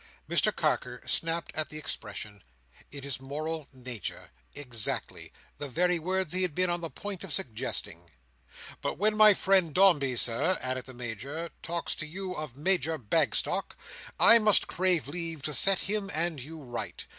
[0.27, 2.41] Mr Carker snapped at the expression.
[2.91, 4.31] In his moral nature.
[4.55, 5.31] Exactly.
[5.59, 8.09] The very words he had been on the point of suggesting.
[8.81, 13.75] "But when my friend Dombey, Sir," added the Major, "talks to you of Major Bagstock,
[14.19, 17.05] I must crave leave to set him and you right.